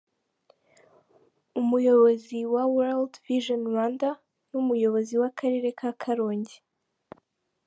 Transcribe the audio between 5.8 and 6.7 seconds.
Karongi.